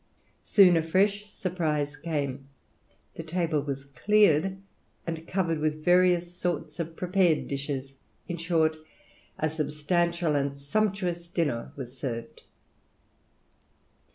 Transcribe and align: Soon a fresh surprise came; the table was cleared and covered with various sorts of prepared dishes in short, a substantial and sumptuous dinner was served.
Soon 0.41 0.77
a 0.77 0.81
fresh 0.81 1.25
surprise 1.27 1.95
came; 1.95 2.47
the 3.13 3.21
table 3.21 3.61
was 3.61 3.85
cleared 3.85 4.57
and 5.05 5.27
covered 5.27 5.59
with 5.59 5.85
various 5.85 6.33
sorts 6.35 6.79
of 6.79 6.95
prepared 6.95 7.47
dishes 7.47 7.93
in 8.27 8.37
short, 8.37 8.77
a 9.37 9.47
substantial 9.47 10.33
and 10.35 10.57
sumptuous 10.57 11.27
dinner 11.27 11.71
was 11.75 11.95
served. 11.95 12.41